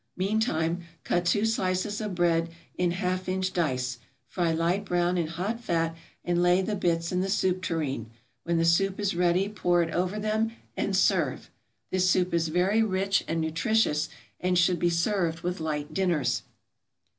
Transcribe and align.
Meantime, 0.17 0.81
cut 1.03 1.25
two 1.25 1.45
slices 1.45 2.01
of 2.01 2.15
bread 2.15 2.49
in 2.75 2.89
half 2.89 3.29
inch 3.29 3.53
dice, 3.53 3.99
fry 4.25 4.51
light 4.51 4.83
brown 4.83 5.15
in 5.15 5.27
hot 5.27 5.59
fat, 5.59 5.95
and 6.25 6.41
lay 6.41 6.59
the 6.59 6.75
bits 6.75 7.11
in 7.11 7.21
the 7.21 7.29
soup 7.29 7.61
tureen; 7.61 8.09
when 8.43 8.57
the 8.57 8.65
soup 8.65 8.99
is 8.99 9.15
ready 9.15 9.47
pour 9.47 9.83
it 9.83 9.93
over 9.93 10.17
them, 10.17 10.53
and 10.75 10.95
serve. 10.97 11.51
This 11.91 12.09
soup 12.09 12.33
is 12.33 12.47
very 12.47 12.81
rich 12.81 13.23
and 13.27 13.39
nutritious, 13.39 14.09
and 14.39 14.57
should 14.57 14.79
be 14.79 14.89
served 14.89 15.41
with 15.41 15.59
light 15.59 15.93
dinners. 15.93 16.41